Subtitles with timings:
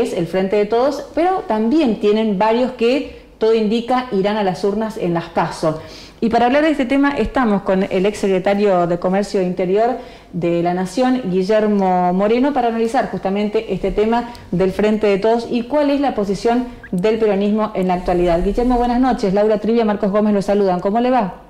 [0.00, 4.62] es el Frente de Todos, pero también tienen varios que todo indica irán a las
[4.64, 5.80] urnas en las PASO.
[6.22, 9.96] Y para hablar de este tema estamos con el ex secretario de Comercio Interior
[10.34, 15.62] de la Nación, Guillermo Moreno, para analizar justamente este tema del Frente de Todos y
[15.62, 18.44] cuál es la posición del peronismo en la actualidad.
[18.44, 19.32] Guillermo, buenas noches.
[19.32, 20.80] Laura Trivia, Marcos Gómez lo saludan.
[20.80, 21.49] ¿Cómo le va?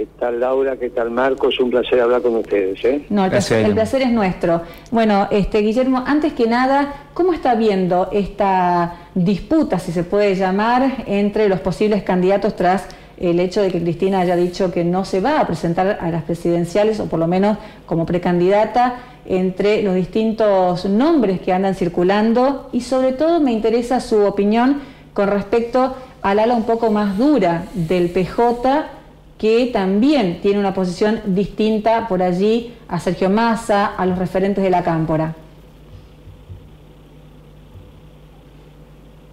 [0.00, 0.78] ¿Qué tal Laura?
[0.78, 1.60] ¿Qué tal Marcos?
[1.60, 2.82] Un placer hablar con ustedes.
[2.86, 3.04] ¿eh?
[3.10, 4.62] No, el placer, el placer, es nuestro.
[4.90, 11.04] Bueno, este Guillermo, antes que nada, ¿cómo está viendo esta disputa, si se puede llamar,
[11.04, 12.86] entre los posibles candidatos tras
[13.18, 16.22] el hecho de que Cristina haya dicho que no se va a presentar a las
[16.22, 22.70] presidenciales, o por lo menos como precandidata, entre los distintos nombres que andan circulando?
[22.72, 24.80] Y sobre todo me interesa su opinión
[25.12, 28.99] con respecto al ala un poco más dura del PJ
[29.40, 34.68] que también tiene una posición distinta por allí a Sergio Massa, a los referentes de
[34.68, 35.34] la Cámpora.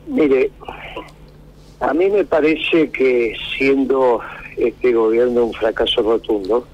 [0.07, 0.51] Mire,
[1.81, 4.21] a mí me parece que siendo
[4.55, 6.65] este gobierno un fracaso rotundo,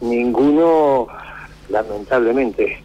[0.00, 1.08] ninguno,
[1.68, 2.78] lamentablemente,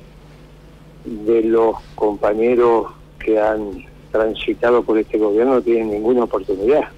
[1.05, 2.87] de los compañeros
[3.19, 6.89] que han transitado por este gobierno tiene ninguna oportunidad.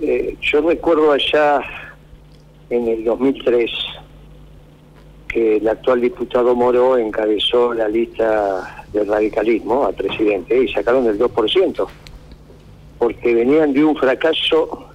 [0.00, 1.62] Eh, yo recuerdo allá
[2.68, 3.70] en el 2003
[5.28, 11.18] que el actual diputado Moro encabezó la lista del radicalismo al presidente y sacaron el
[11.18, 11.86] 2%,
[12.98, 14.86] porque venían de un fracaso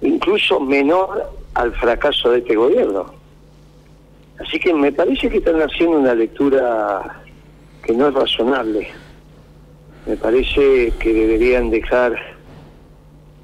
[0.00, 3.12] incluso menor al fracaso de este gobierno.
[4.38, 7.22] Así que me parece que están haciendo una lectura
[7.84, 8.88] que no es razonable.
[10.06, 12.16] Me parece que deberían dejar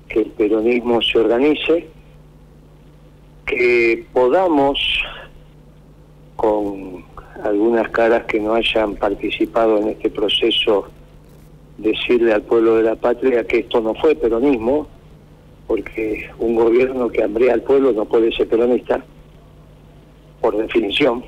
[0.09, 1.89] que el peronismo se organice,
[3.47, 4.79] que podamos,
[6.37, 7.05] con
[7.43, 10.89] algunas caras que no hayan participado en este proceso,
[11.77, 14.89] decirle al pueblo de la patria que esto no fue peronismo,
[15.67, 19.05] porque un gobierno que hambrea al pueblo no puede ser peronista,
[20.41, 21.25] por definición,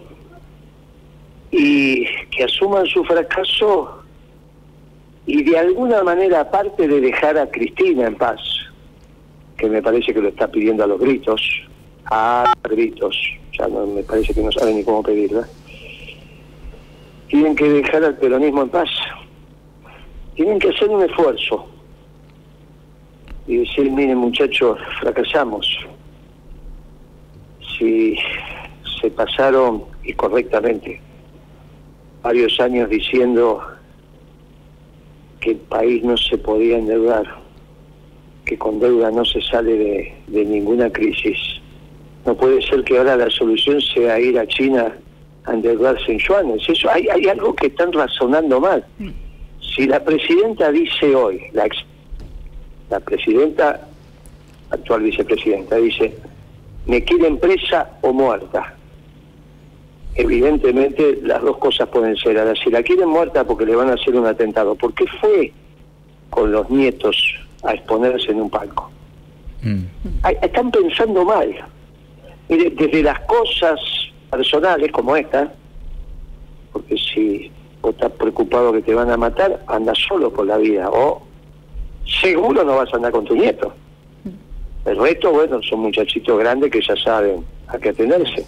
[1.50, 4.00] y que asuman su fracaso
[5.26, 8.40] y de alguna manera, aparte de dejar a Cristina en paz,
[9.60, 11.42] que me parece que lo está pidiendo a los gritos,
[12.06, 13.14] a gritos,
[13.58, 15.46] ya no, me parece que no saben ni cómo pedirla,
[17.28, 18.88] tienen que dejar al peronismo en paz,
[20.34, 21.66] tienen que hacer un esfuerzo
[23.46, 25.66] y decir, miren muchachos, fracasamos.
[27.78, 28.16] Si
[29.00, 31.02] se pasaron, y correctamente,
[32.22, 33.62] varios años diciendo
[35.40, 37.39] que el país no se podía endeudar,
[38.44, 41.38] que con deuda no se sale de, ninguna crisis.
[42.26, 44.94] No puede ser que ahora la solución sea ir a China
[45.44, 46.68] a endeudarse en yuanes.
[46.68, 48.84] Eso, hay, hay algo que están razonando mal.
[49.60, 51.68] Si la presidenta dice hoy, la,
[52.90, 53.88] la presidenta,
[54.70, 56.14] actual vicepresidenta, dice,
[56.86, 58.74] me quieren presa o muerta.
[60.16, 62.38] Evidentemente las dos cosas pueden ser.
[62.38, 65.52] Ahora, si la quieren muerta porque le van a hacer un atentado, ¿por qué fue
[66.30, 67.16] con los nietos
[67.64, 68.90] a exponerse en un palco.
[69.62, 69.84] Mm.
[70.42, 71.54] Están pensando mal.
[72.48, 73.78] Mire, desde las cosas
[74.30, 75.52] personales como esta,
[76.72, 77.50] porque si
[77.82, 81.22] vos estás preocupado que te van a matar, anda solo por la vida, o
[82.22, 83.72] seguro no vas a andar con tu nieto.
[84.84, 88.46] El resto, bueno, son muchachitos grandes que ya saben a qué atenerse.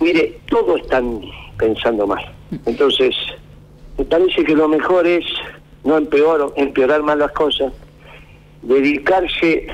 [0.00, 1.20] Mire, todos están
[1.58, 2.24] pensando mal.
[2.66, 3.14] Entonces,
[3.98, 5.24] me parece que lo mejor es
[5.84, 7.72] no empeorar, empeorar más las cosas,
[8.62, 9.66] dedicarse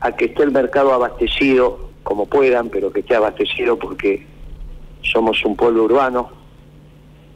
[0.00, 4.26] a que esté el mercado abastecido como puedan, pero que esté abastecido porque
[5.02, 6.30] somos un pueblo urbano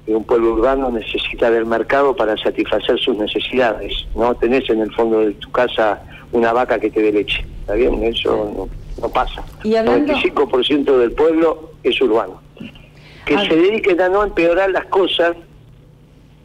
[0.06, 4.06] y un pueblo urbano necesita del mercado para satisfacer sus necesidades.
[4.14, 7.74] No tenés en el fondo de tu casa una vaca que te dé leche, ¿está
[7.74, 8.02] bien?
[8.04, 8.68] Eso
[9.00, 9.44] no, pasa.
[9.64, 12.40] ¿Y El 95% del pueblo es urbano.
[13.24, 15.36] Que se dediquen a no empeorar las cosas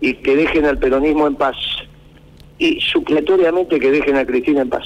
[0.04, 1.56] y que dejen al peronismo en paz
[2.60, 4.84] y supletoriamente que dejen a Cristina en paz.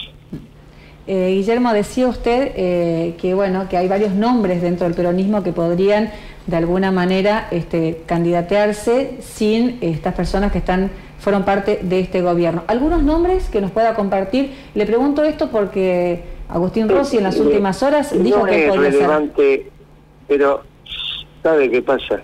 [1.07, 5.53] Eh, Guillermo, decía usted eh, que bueno que hay varios nombres dentro del peronismo que
[5.53, 6.11] podrían
[6.45, 12.63] de alguna manera este, candidatearse sin estas personas que están fueron parte de este gobierno.
[12.67, 14.51] ¿Algunos nombres que nos pueda compartir?
[14.75, 19.71] Le pregunto esto porque Agustín Rossi en las últimas horas dijo que podía relevante,
[20.27, 20.61] Pero,
[21.41, 22.21] ¿sabe qué pasa?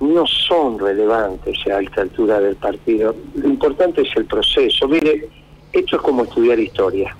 [0.00, 3.14] No son relevantes a esta altura del partido.
[3.34, 4.88] Lo importante es el proceso.
[4.88, 5.28] Mire,
[5.72, 7.14] esto es como estudiar historia.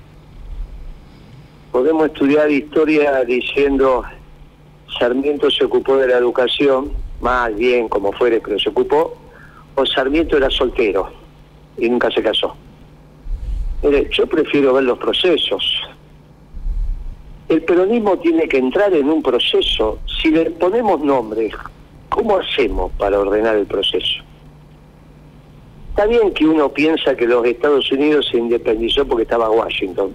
[1.70, 4.02] Podemos estudiar historia diciendo
[4.98, 6.90] Sarmiento se ocupó de la educación,
[7.20, 9.16] mal, bien, como fuere, pero se ocupó,
[9.76, 11.10] o Sarmiento era soltero
[11.76, 12.56] y nunca se casó.
[13.82, 15.80] Mire, yo prefiero ver los procesos.
[17.48, 19.98] El peronismo tiene que entrar en un proceso.
[20.20, 21.54] Si le ponemos nombres,
[22.10, 24.22] ¿cómo hacemos para ordenar el proceso?
[25.90, 30.14] Está bien que uno piensa que los Estados Unidos se independizó porque estaba Washington,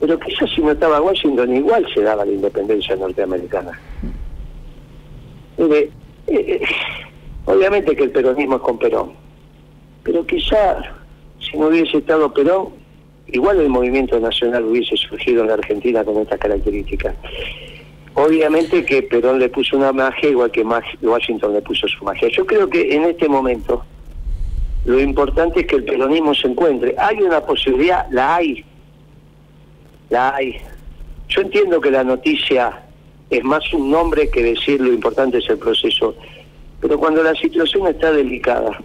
[0.00, 3.78] pero quizás si no estaba Washington igual se daba la independencia norteamericana.
[5.58, 5.90] Mire, eh,
[6.28, 6.62] eh,
[7.44, 9.12] obviamente que el peronismo es con Perón,
[10.02, 10.82] pero quizá
[11.38, 12.70] si no hubiese estado Perón,
[13.28, 17.14] igual el movimiento nacional hubiese surgido en la Argentina con estas características.
[18.14, 22.28] Obviamente que Perón le puso una magia igual que Washington le puso su magia.
[22.28, 23.84] Yo creo que en este momento
[24.84, 26.94] lo importante es que el peronismo se encuentre.
[26.98, 28.64] Hay una posibilidad, la hay,
[30.10, 30.56] la hay.
[31.28, 32.82] Yo entiendo que la noticia
[33.30, 36.14] es más un nombre que decir lo importante es el proceso,
[36.80, 38.78] pero cuando la situación está delicada,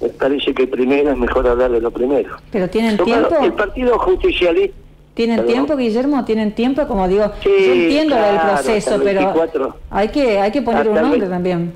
[0.00, 2.36] me parece que primero es mejor hablar de lo primero.
[2.50, 3.36] Pero tienen tiempo.
[3.42, 4.76] El Partido Justicialista.
[5.14, 6.24] ¿Tienen tiempo, Guillermo?
[6.24, 6.86] ¿Tienen tiempo?
[6.86, 11.74] Como digo, yo entiendo el proceso, pero hay que, hay que poner un nombre también.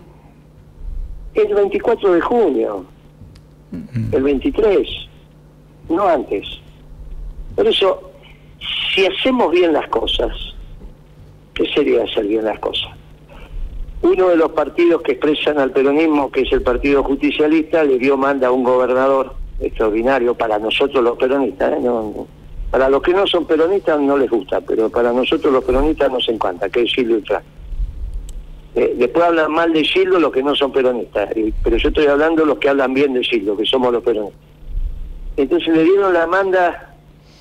[1.35, 2.87] El 24 de junio,
[4.13, 4.89] el 23,
[5.89, 6.47] no antes.
[7.57, 8.11] Por eso,
[8.95, 10.33] si hacemos bien las cosas,
[11.55, 12.91] ¿qué sería hacer bien las cosas?
[14.03, 18.17] Uno de los partidos que expresan al peronismo, que es el Partido Justicialista, le dio
[18.17, 21.73] manda a un gobernador extraordinario para nosotros los peronistas.
[21.73, 21.81] ¿eh?
[22.75, 26.29] Para los que no son peronistas no les gusta, pero para nosotros los peronistas nos
[26.29, 27.41] encanta, que es Silvio Infran.
[28.75, 31.29] Eh, después hablan mal de Silvio los que no son peronistas,
[31.63, 34.41] pero yo estoy hablando los que hablan bien de Silvio, que somos los peronistas.
[35.37, 36.97] Entonces le dieron la manda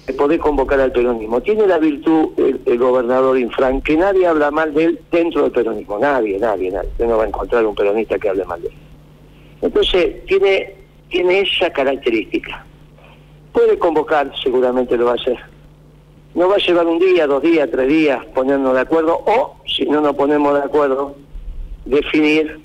[0.05, 1.41] de poder convocar al peronismo.
[1.41, 5.97] Tiene la virtud el, gobernador Infran, que nadie habla mal de él dentro del peronismo,
[5.97, 6.89] nadie, nadie, nadie.
[6.89, 8.73] Usted no va a encontrar un peronista que hable mal de él.
[9.63, 10.75] Entonces, tiene,
[11.09, 12.63] tiene esa característica.
[13.53, 15.37] Puede convocar, seguramente lo va a hacer.
[16.33, 19.85] No va a llevar un día, dos días, tres días ponernos de acuerdo, o si
[19.85, 21.15] no nos ponemos de acuerdo,
[21.85, 22.59] definir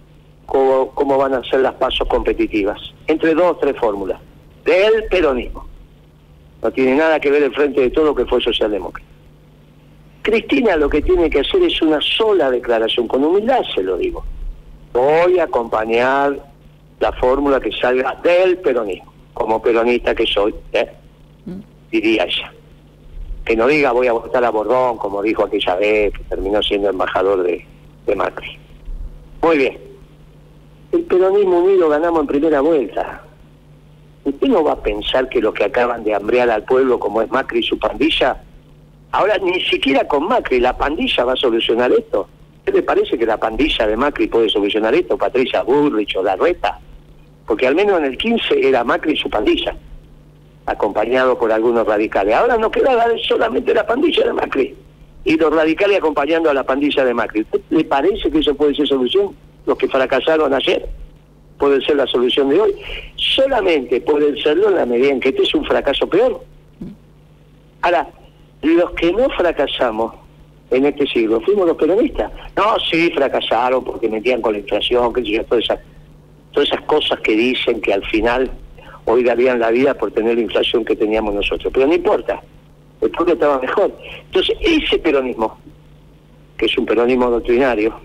[0.47, 4.19] cómo, cómo van a ser las pasos competitivas, entre dos o tres fórmulas,
[4.65, 5.67] del peronismo.
[6.63, 9.07] No tiene nada que ver el frente de todo que fue socialdemócrata.
[10.23, 14.25] Cristina lo que tiene que hacer es una sola declaración, con humildad se lo digo.
[14.93, 16.39] Voy a acompañar
[17.01, 20.91] la fórmula que salga del peronismo, como peronista que soy, ¿eh?
[21.47, 21.61] Mm.
[21.93, 22.53] diría ella.
[23.45, 26.91] Que no diga voy a votar a Bordón, como dijo aquella vez, que terminó siendo
[26.91, 27.65] embajador de,
[28.07, 28.59] de Macri.
[29.41, 29.79] Muy bien.
[30.91, 33.23] El peronismo unido ganamos en primera vuelta.
[34.25, 37.31] ¿Usted no va a pensar que los que acaban de hambrear al pueblo, como es
[37.31, 38.43] Macri y su pandilla,
[39.13, 42.29] ahora ni siquiera con Macri, la pandilla va a solucionar esto?
[42.65, 45.17] ¿Qué le parece que la pandilla de Macri puede solucionar esto?
[45.17, 46.81] Patricia Burrich o Larreta.
[47.49, 49.75] Porque al menos en el 15 era Macri y su pandilla,
[50.67, 52.35] acompañado por algunos radicales.
[52.35, 54.77] Ahora no queda solamente la pandilla de Macri
[55.25, 57.47] y los radicales acompañando a la pandilla de Macri.
[57.71, 59.35] ¿Le parece que eso puede ser solución?
[59.65, 60.87] Los que fracasaron ayer
[61.59, 62.75] puede ser la solución de hoy.
[63.17, 66.43] Solamente puede serlo en la medida en que este es un fracaso peor.
[67.81, 68.09] Ahora,
[68.61, 70.15] los que no fracasamos
[70.71, 72.31] en este siglo fuimos los peronistas.
[72.57, 75.79] No, sí, fracasaron porque metían con la inflación, que yo, todas esas,
[76.53, 78.51] todas esas cosas que dicen que al final
[79.05, 81.73] hoy darían la vida por tener la inflación que teníamos nosotros.
[81.73, 82.43] Pero no importa,
[83.01, 83.93] el pueblo estaba mejor.
[84.27, 85.59] Entonces, ese peronismo,
[86.57, 87.99] que es un peronismo doctrinario,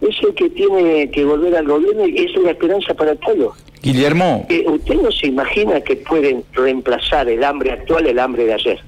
[0.00, 3.54] es el que tiene que volver al gobierno y es una esperanza para todos.
[3.82, 4.46] Guillermo.
[4.48, 8.80] Eh, usted no se imagina que pueden reemplazar el hambre actual el hambre de ayer.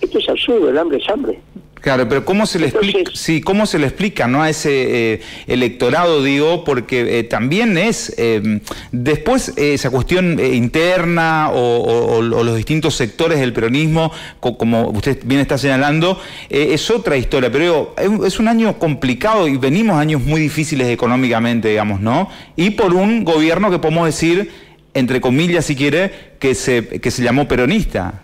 [0.00, 1.40] Esto es absurdo, el hambre es hambre.
[1.80, 4.42] Claro, pero ¿cómo se le explica, sí, cómo se le explica ¿no?
[4.42, 8.60] a ese eh, electorado, digo, porque eh, también es eh,
[8.92, 16.20] después esa cuestión interna o, los distintos sectores del peronismo, como usted bien está señalando,
[16.50, 21.68] es otra historia, pero digo, es un año complicado y venimos años muy difíciles económicamente,
[21.68, 22.28] digamos, ¿no?
[22.56, 24.50] Y por un gobierno que podemos decir,
[24.92, 28.22] entre comillas si quiere, que se, que se llamó peronista.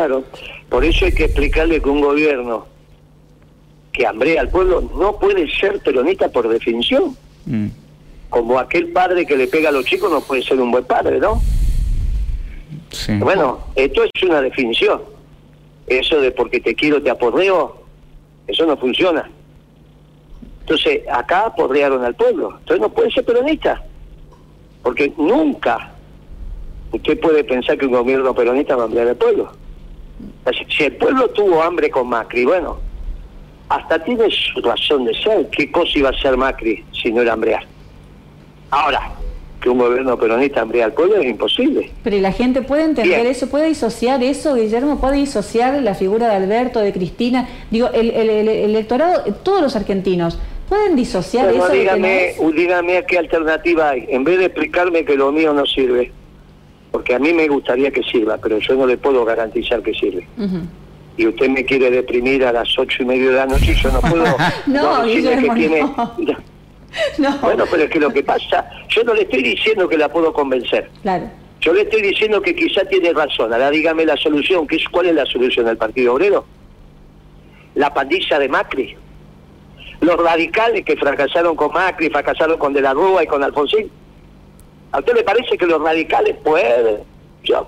[0.00, 0.24] Claro,
[0.70, 2.64] por eso hay que explicarle que un gobierno
[3.92, 7.14] que hambrea al pueblo no puede ser peronista por definición.
[7.44, 7.66] Mm.
[8.30, 11.18] Como aquel padre que le pega a los chicos no puede ser un buen padre,
[11.18, 11.42] ¿no?
[13.18, 15.02] Bueno, esto es una definición.
[15.86, 17.82] Eso de porque te quiero te apordeo,
[18.46, 19.30] eso no funciona.
[20.60, 22.56] Entonces, acá aporrearon al pueblo.
[22.60, 23.84] Entonces no puede ser peronista.
[24.82, 25.92] Porque nunca
[26.90, 29.59] usted puede pensar que un gobierno peronista va a hambrear al pueblo.
[30.52, 32.78] Si el pueblo tuvo hambre con Macri, bueno,
[33.68, 35.48] hasta tiene su razón de ser.
[35.50, 37.64] ¿Qué cosa iba a ser Macri si no era hambrear?
[38.70, 39.12] Ahora,
[39.60, 41.90] que un gobierno peronista hambrea al pueblo es imposible.
[42.02, 43.48] Pero la gente puede entender eso?
[43.48, 45.00] ¿Puede disociar eso, Guillermo?
[45.00, 47.48] ¿Puede disociar la figura de Alberto, de Cristina?
[47.70, 50.38] Digo, el, electorado, todos los argentinos,
[50.68, 51.68] ¿pueden disociar eso?
[51.68, 54.06] Dígame, dígame qué alternativa hay.
[54.08, 56.10] En vez de explicarme que lo mío no sirve,
[56.90, 60.26] porque a mí me gustaría que sirva, pero yo no le puedo garantizar que sirve.
[61.16, 63.92] Y usted me quiere deprimir a las ocho y media de la noche y yo
[63.92, 64.24] no puedo
[64.66, 65.86] no, que tiene...
[67.40, 70.32] Bueno, pero es que lo que pasa, yo no le estoy diciendo que la puedo
[70.32, 70.90] convencer.
[71.02, 71.30] Claro.
[71.60, 73.52] Yo le estoy diciendo que quizá tiene razón.
[73.52, 74.66] Ahora dígame la solución.
[74.66, 76.46] ¿Qué es, ¿Cuál es la solución del Partido Obrero?
[77.74, 78.96] La pandilla de Macri.
[80.00, 83.90] Los radicales que fracasaron con Macri, fracasaron con De la Rúa y con Alfonsín.
[84.92, 86.98] ¿A usted le parece que los radicales pueden?
[87.44, 87.66] Yo.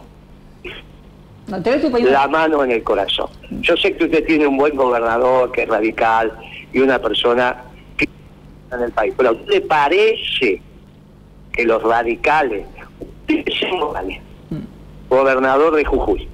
[2.10, 3.28] la mano en el corazón.
[3.60, 6.32] Yo sé que usted tiene un buen gobernador que es radical
[6.72, 7.62] y una persona
[7.96, 8.08] que
[8.72, 9.14] en el país.
[9.16, 10.62] Pero ¿a usted le parece
[11.52, 12.66] que los radicales,
[15.08, 16.28] gobernador de Jujuy,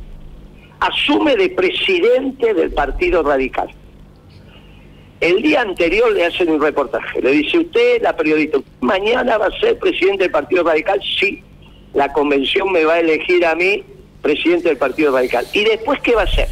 [0.80, 3.68] asume de presidente del Partido Radical?
[5.20, 7.20] El día anterior le hacen un reportaje.
[7.20, 11.00] Le dice usted, la periodista, mañana va a ser presidente del Partido Radical.
[11.18, 11.42] Sí,
[11.94, 13.82] la convención me va a elegir a mí
[14.22, 15.46] presidente del Partido Radical.
[15.52, 16.48] ¿Y después qué va a hacer?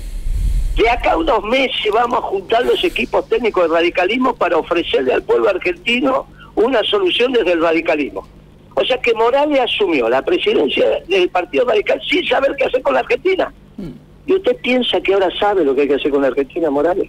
[0.76, 5.14] De acá a unos meses vamos a juntar los equipos técnicos del radicalismo para ofrecerle
[5.14, 8.26] al pueblo argentino una solución desde el radicalismo.
[8.75, 12.94] O sea que Morales asumió la presidencia del Partido Radical sin saber qué hacer con
[12.94, 13.52] la Argentina.
[13.76, 13.90] Mm.
[14.26, 17.08] ¿Y usted piensa que ahora sabe lo que hay que hacer con la Argentina, Morales?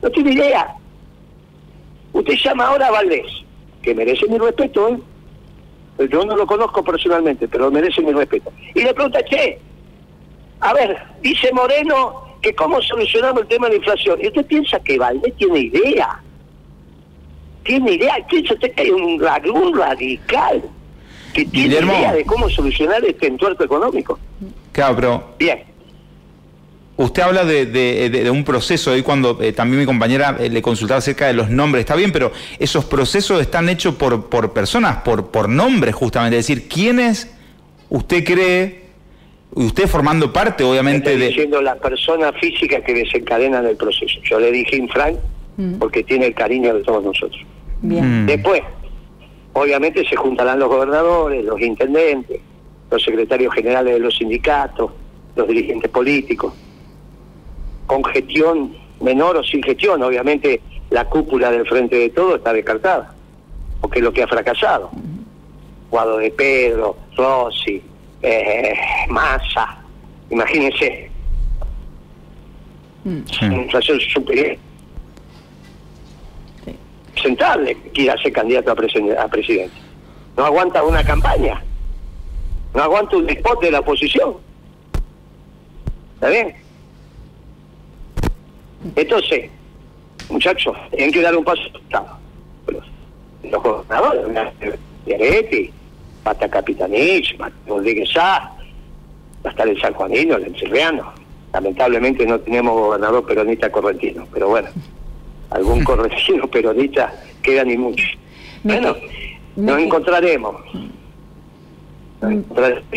[0.00, 0.74] No tiene idea.
[2.12, 3.26] Usted llama ahora a Valdés,
[3.82, 4.98] que merece mi respeto, ¿eh?
[6.08, 8.52] Yo no lo conozco personalmente, pero merece mi respeto.
[8.74, 9.58] Y le pregunta, che,
[10.60, 14.18] a ver, dice Moreno que cómo solucionamos el tema de la inflación.
[14.20, 16.20] ¿Y usted piensa que Valdés tiene idea?
[17.62, 18.16] ¿Tiene idea?
[18.28, 19.22] ¿Piensa usted que hay un,
[19.54, 20.62] un radical
[21.32, 24.18] que tiene idea de cómo solucionar este entuerto económico?
[24.72, 25.24] Claro, pero...
[25.38, 25.71] Bien.
[26.96, 31.26] Usted habla de, un proceso, y cuando eh, también mi compañera eh, le consultaba acerca
[31.26, 35.48] de los nombres, está bien, pero esos procesos están hechos por, por personas, por, por
[35.48, 37.34] nombres justamente, es decir, ¿quiénes
[37.88, 38.82] usted cree,
[39.54, 41.28] usted formando parte obviamente Estoy de...
[41.28, 44.20] diciendo las personas físicas que desencadenan el proceso.
[44.24, 45.16] Yo le dije Infran
[45.56, 45.74] mm.
[45.78, 47.40] porque tiene el cariño de todos nosotros.
[47.80, 48.24] Bien.
[48.24, 48.26] Mm.
[48.26, 48.60] Después,
[49.54, 52.38] obviamente se juntarán los gobernadores, los intendentes,
[52.90, 54.90] los secretarios generales de los sindicatos,
[55.34, 56.52] los dirigentes políticos
[57.92, 60.02] con gestión menor o sin gestión.
[60.02, 63.12] Obviamente la cúpula del frente de todo está descartada,
[63.82, 64.90] porque es lo que ha fracasado.
[65.90, 67.82] Guado de Pedro, Rossi,
[68.22, 68.74] eh,
[69.10, 69.76] Massa,
[70.30, 71.10] imagínense.
[73.04, 73.52] Mm.
[73.52, 74.56] Inflación superior.
[77.22, 79.76] Sentable quiera ser candidato a, a presidente.
[80.34, 81.62] No aguanta una campaña.
[82.74, 84.36] No aguanta un spot de la oposición.
[86.14, 86.61] ¿Está bien?
[88.96, 89.50] Entonces,
[90.28, 91.62] muchachos, tienen que dar un paso.
[92.66, 94.50] Los, gobernadores,
[95.04, 95.70] Diaretti,
[96.22, 97.36] Pata Capitanich,
[97.66, 98.52] Rodríguez Sá,
[99.44, 101.12] hasta el San Juanino, el Encerreano.
[101.52, 104.68] Lamentablemente no tenemos gobernador peronista correntino, pero bueno,
[105.50, 107.12] algún correntino peronista
[107.42, 108.04] queda ni mucho.
[108.62, 108.96] Bueno,
[109.56, 110.56] nos encontraremos.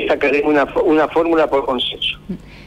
[0.07, 2.19] Sacaremos una, una fórmula por consenso.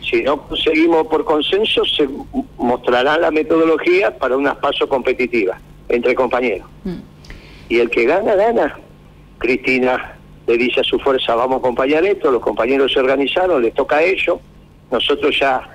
[0.09, 2.09] Si no conseguimos por consenso, se
[2.57, 6.67] mostrará la metodología para unas pasos competitivas entre compañeros.
[6.85, 6.97] Mm.
[7.69, 8.79] Y el que gana, gana.
[9.39, 10.15] Cristina
[10.47, 13.97] le dice a su fuerza, vamos a acompañar esto, los compañeros se organizaron, les toca
[13.97, 14.39] a ellos,
[14.91, 15.69] nosotros ya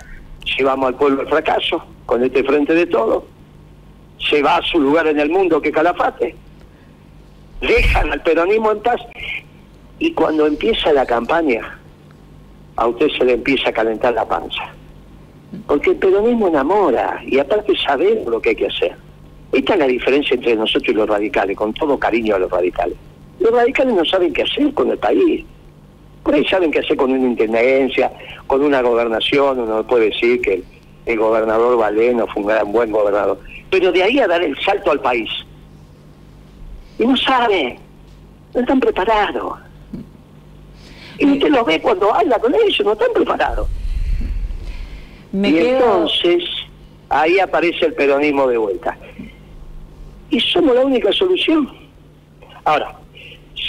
[0.58, 3.26] llevamos al pueblo el fracaso con este frente de todo,
[4.18, 6.36] se va a su lugar en el mundo que calafate,
[7.62, 9.00] dejan al peronismo en paz
[10.00, 11.80] y cuando empieza la campaña
[12.76, 14.64] a usted se le empieza a calentar la panza.
[15.68, 18.96] Porque el peronismo enamora y aparte sabemos lo que hay que hacer.
[19.52, 22.98] Esta es la diferencia entre nosotros y los radicales, con todo cariño a los radicales.
[23.40, 25.46] Los radicales no saben qué hacer con el país.
[26.24, 28.12] Por ahí saben qué hacer con una intendencia,
[28.48, 30.64] con una gobernación, uno puede decir que
[31.06, 33.40] el, gobernador Valeno fue un gran buen gobernador.
[33.70, 35.30] Pero de ahí a dar el salto al país.
[36.98, 37.78] Y no saben,
[38.56, 39.60] no están preparados.
[41.20, 43.68] Y usted lo ve cuando habla con ellos, no están preparados.
[45.34, 46.44] y entonces
[47.10, 48.98] ahí aparece el peronismo de vuelta.
[50.30, 51.70] Y somos la única solución.
[52.66, 52.96] Ahora,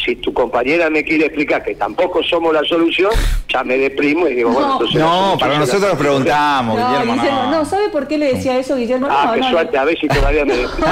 [0.04, 3.10] si tu compañera me quiere explicar que tampoco somos la solución,
[3.48, 4.54] ya me deprimo y digo, No.
[4.54, 5.00] bueno, entonces...
[5.00, 7.14] No, para nosotros lo preguntamos, No, Guillermo.
[7.14, 9.08] Guillermo, no, ¿sabe por qué le decía eso, Guillermo?
[9.10, 10.86] Ah, no, qué no, suerte, a ver si todavía me deprimo.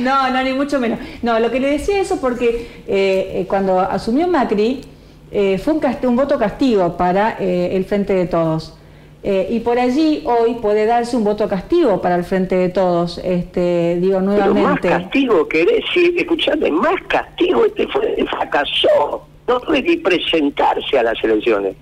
[0.00, 0.98] no, no, ni mucho menos.
[1.22, 4.80] No, lo que le decía eso porque eh, eh, cuando asumió Macri
[5.32, 8.78] eh, fue un, voto castigo para eh, el Frente de Todos.
[9.24, 13.18] Eh, y por allí hoy puede darse un voto castigo para el Frente de Todos,
[13.18, 14.88] este, digo Pero más nuevamente.
[14.88, 19.26] castigo querés, sí, escuchame, más castigo este fue, fracasó.
[19.48, 21.76] No puede ni presentarse a las elecciones.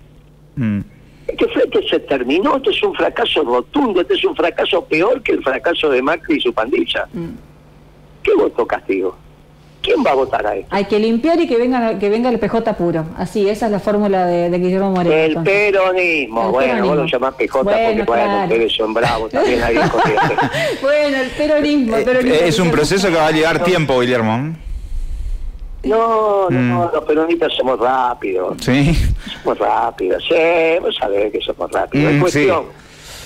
[0.56, 0.80] Mm.
[1.26, 5.32] Este frente se terminó, este es un fracaso rotundo, este es un fracaso peor que
[5.32, 7.08] el fracaso de Macri y su pandilla.
[7.12, 7.30] Mm.
[8.22, 9.16] ¿Qué votó castigo?
[9.82, 10.68] ¿Quién va a votar a esto?
[10.70, 13.06] Hay que limpiar y que venga, que venga el PJ puro.
[13.16, 15.14] Así, esa es la fórmula de, de Guillermo Moreno.
[15.14, 15.54] El entonces.
[15.72, 16.44] peronismo.
[16.44, 16.86] El bueno, peronismo.
[16.88, 18.42] vos lo llamás PJ porque Bueno, bueno, claro.
[18.44, 19.74] ustedes son bravos, también hay
[20.82, 21.96] bueno, el peronismo.
[21.96, 24.54] el Eh, peronismo, es un proceso que va a llevar tiempo, Guillermo.
[25.82, 26.94] No, no, Mm.
[26.94, 28.56] los peronistas somos rápidos.
[28.60, 28.94] Sí.
[29.42, 30.34] Somos rápidos, sí,
[30.82, 32.12] vos sabés que somos rápidos.
[32.12, 32.64] Mm, es cuestión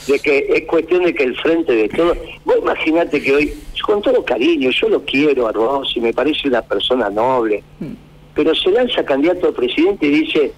[0.07, 2.15] de que es cuestión de que el frente de todo.
[2.45, 6.63] Vos imaginate que hoy, con todo cariño, yo lo quiero a Rossi, me parece una
[6.63, 7.63] persona noble,
[8.35, 10.53] pero se lanza candidato a presidente y dice,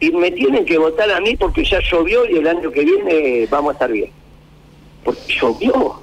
[0.00, 3.46] y me tienen que votar a mí porque ya llovió y el año que viene
[3.50, 4.10] vamos a estar bien.
[5.04, 6.00] Porque llovió.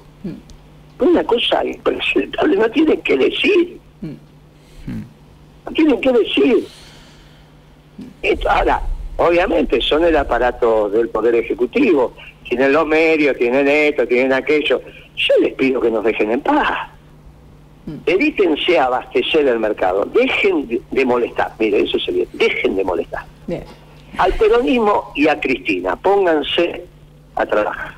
[0.99, 3.79] Es una cosa impresentable, no tienen que decir.
[5.65, 6.67] No tienen que decir.
[8.21, 8.81] Esto, ahora,
[9.17, 12.13] obviamente son el aparato del Poder Ejecutivo,
[12.47, 14.81] tienen los medios, tienen esto, tienen aquello.
[15.15, 16.89] Yo les pido que nos dejen en paz.
[17.85, 23.23] Dedíquense a abastecer el mercado, dejen de, de molestar, mire, eso sería, dejen de molestar.
[23.45, 23.63] Bien.
[24.17, 26.83] Al peronismo y a Cristina, pónganse
[27.35, 27.93] a trabajar.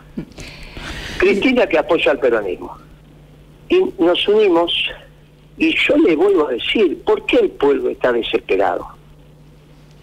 [1.18, 2.78] Cristina que apoya al peronismo.
[3.70, 4.74] Y nos unimos,
[5.58, 8.88] y yo le vuelvo a decir, ¿por qué el pueblo está desesperado?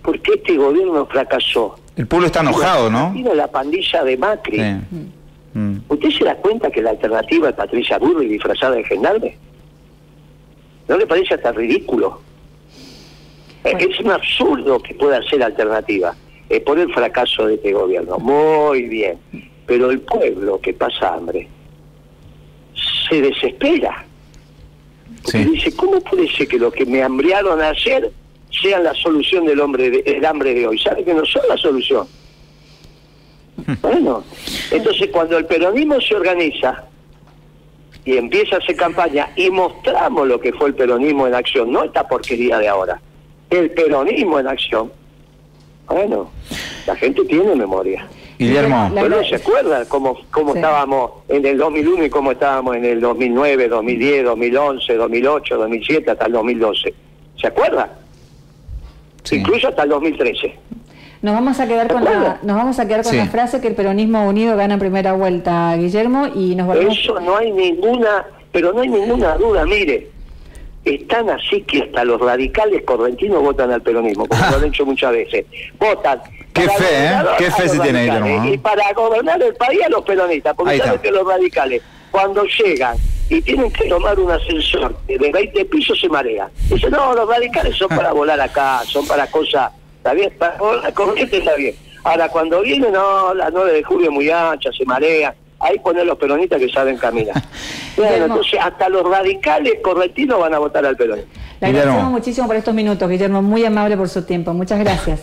[0.03, 1.79] ¿Por qué este gobierno fracasó?
[1.97, 3.13] El pueblo está enojado, ¿no?
[3.13, 4.59] Vino la pandilla de Macri.
[4.59, 4.75] Sí.
[5.59, 5.77] Mm.
[5.89, 9.37] ¿Usted se da cuenta que la alternativa es Patricia Burri disfrazada de gendarme?
[10.89, 12.21] ¿No le parece hasta ridículo?
[13.63, 13.79] Eh, Bueno.
[13.79, 16.15] Es un absurdo que pueda ser alternativa.
[16.49, 18.19] Es por el fracaso de este gobierno.
[18.19, 19.19] Muy bien.
[19.67, 21.49] Pero el pueblo que pasa hambre
[23.09, 24.05] se desespera.
[25.23, 25.51] Porque Sí.
[25.51, 28.11] dice, ¿cómo puede ser que lo que me hambriaron ayer
[28.61, 30.79] sean la solución del hombre de- el hambre de hoy?
[30.79, 32.07] ¿Sabe que no son la solución?
[33.81, 34.25] Bueno,
[34.71, 36.85] entonces cuando el peronismo se organiza
[38.05, 41.85] y empieza a hacer campaña y mostramos lo que fue el peronismo en acción, no
[41.85, 43.01] esta porquería de ahora,
[43.51, 44.91] el peronismo en acción,
[45.87, 46.31] bueno,
[46.87, 48.07] la gente tiene memoria.
[48.37, 48.91] Guillermo.
[48.93, 50.59] Bueno, ¿se acuerda cómo, cómo Sí.
[50.59, 56.27] estábamos en el 2001 y cómo estábamos en el 2009, 2010, 2011, 2008, 2007 hasta
[56.27, 56.93] el 2012?
[57.41, 57.97] ¿Se acuerda?
[59.25, 59.37] Sí.
[59.37, 60.55] Incluso hasta el 2013.
[61.23, 63.17] Nos vamos a quedar ¿De con la, nos vamos a quedar con Sí.
[63.19, 66.99] la frase que el peronismo unido gana en primera vuelta, Guillermo, y nos volvemos.
[66.99, 70.11] Eso no hay ninguna, pero no hay ninguna duda, mire,
[70.85, 75.13] están así que hasta los radicales correntinos votan al peronismo, como lo han hecho muchas
[75.13, 75.47] veces.
[75.79, 76.21] Votan.
[76.53, 77.13] Qué fe, ¿eh?
[77.39, 78.51] Qué fe se tiene, Guillermo, ¿eh?
[78.53, 82.97] Y para gobernar el país a los peronistas, porque saben que los radicales, cuando llegan
[83.29, 86.49] y tienen que tomar un ascensor de 20 pisos, se marean.
[86.69, 90.93] Dicen, no, los radicales son para volar acá, son para cosas, está bien, para volar
[90.93, 91.75] corriente está bien.
[92.05, 95.35] Ahora, cuando vienen, no, la 9 de julio es muy ancha, se marean.
[95.59, 97.35] Ahí ponen los peronistas que saben caminar.
[97.97, 101.31] Bueno, entonces hasta los radicales correntinos van a votar al peronismo.
[101.61, 104.53] Le agradecemos muchísimo por estos minutos, Guillermo, muy amable por su tiempo.
[104.53, 105.21] Muchas gracias.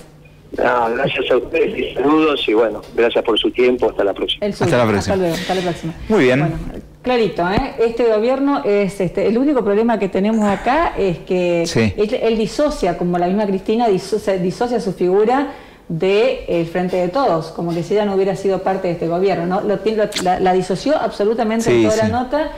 [0.58, 3.90] No, gracias a ustedes y saludos y bueno, gracias por su tiempo.
[3.90, 4.46] Hasta la próxima.
[4.46, 5.16] Hasta la próxima.
[5.18, 5.94] luego, hasta la próxima.
[6.10, 6.40] Muy bien.
[6.40, 6.56] Bueno,
[7.02, 7.74] clarito, ¿eh?
[7.80, 11.94] Este gobierno es este, el único problema que tenemos acá es que Sí.
[11.98, 15.48] él, él disocia, como la misma Cristina, disocia, disocia su figura
[15.90, 19.46] del frente de todos, como que si ella no hubiera sido parte de este gobierno,
[19.46, 19.62] ¿no?
[19.62, 22.00] Lo, tiene- lo- la, la disoció absolutamente Sí, en toda sí.
[22.04, 22.52] la nota.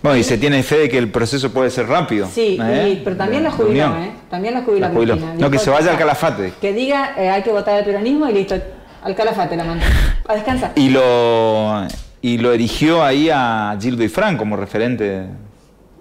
[0.00, 2.28] Bueno, y se tiene fe de que el proceso puede ser rápido.
[2.32, 2.90] Sí, ¿eh?
[2.98, 3.86] y- pero también la De jubiló.
[3.96, 4.10] ¿eh?
[4.30, 4.86] También la jubiló.
[4.86, 5.14] La jubiló.
[5.16, 5.34] Cristina.
[5.40, 6.52] No, que se vaya al "Ah, calafate".
[6.60, 8.54] Que diga, eh, hay que votar al peronismo y listo,
[9.02, 9.84] al calafate la manda.
[10.26, 10.70] A descansar.
[10.76, 11.82] Y lo,
[12.20, 15.26] y lo erigió ahí a Gildo y Fran como referente.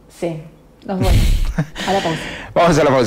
[0.10, 0.42] Sí,
[0.86, 1.14] nos vemos.
[1.88, 2.22] A la pausa.
[2.54, 3.06] Vamos a la pausa.